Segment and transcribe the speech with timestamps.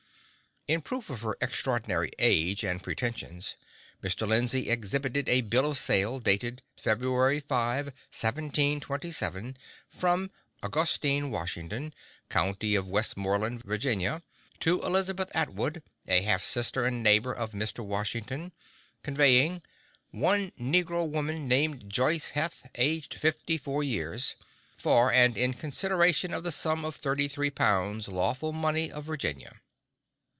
[0.67, 3.55] In proof of her extraordinary age and pretensions,
[4.03, 4.27] Mr.
[4.27, 9.57] Lindsay exhibited a bill of sale, dated February 5, 1727,
[9.89, 10.29] from
[10.61, 11.95] Augustine Washington,
[12.29, 14.21] County of Westmoreland, Virginia,
[14.59, 17.83] to Elizabeth Atwood, a half sister and neighbor of Mr.
[17.83, 18.53] Washington,
[19.01, 19.63] conveying
[20.11, 24.35] "one negro woman, named Joice Heth, aged fifty four years,
[24.77, 29.59] for and in consideration of the sum of thirty three pounds lawful money of Virginia."